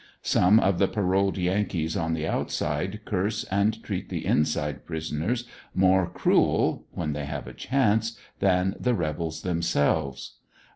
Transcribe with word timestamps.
Some 0.23 0.59
jof 0.59 0.79
the 0.79 0.87
paroled 0.87 1.37
Yankees 1.37 1.95
on 1.95 2.15
the 2.15 2.25
outside 2.27 3.01
curse 3.05 3.43
and 3.51 3.83
treat 3.83 4.09
the 4.09 4.25
inside 4.25 4.83
prisoners 4.83 5.43
more 5.75 6.09
cruel 6.09 6.87
(when 6.89 7.13
they 7.13 7.25
have 7.25 7.45
a 7.45 7.53
chance,) 7.53 8.17
than 8.39 8.73
the 8.79 8.95
rebels 8.95 9.43
themselves. 9.43 10.37